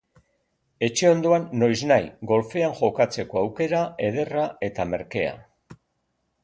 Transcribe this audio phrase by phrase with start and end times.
[0.85, 5.39] Etxe ondoan, noiznahi, golfean jokatzeko aukera ederra eta merkea.